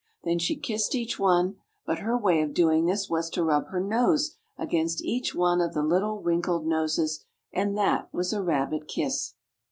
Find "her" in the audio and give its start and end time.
1.99-2.17, 3.67-3.79